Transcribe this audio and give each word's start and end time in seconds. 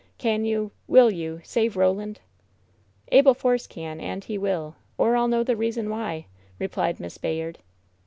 "Can 0.17 0.45
you— 0.45 0.71
will 0.95 1.11
you— 1.11 1.41
save 1.43 1.77
Ro 1.77 1.91
land?" 1.91 2.21
"Abel 3.11 3.35
Force 3.35 3.67
can, 3.67 3.99
and 3.99 4.23
he 4.23 4.35
will, 4.35 4.75
or 4.97 5.15
I'll 5.15 5.27
know 5.27 5.43
the 5.43 5.55
reason 5.55 5.91
why 5.91 6.07
I" 6.11 6.25
replied 6.57 6.99
Miss 6.99 7.19
Bayard. 7.19 7.59